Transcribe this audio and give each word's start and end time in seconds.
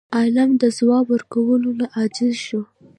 عالم 0.15 0.49
د 0.61 0.63
ځواب 0.77 1.05
ورکولو 1.09 1.69
نه 1.79 1.85
عاجز 1.95 2.35
شو. 2.45 2.61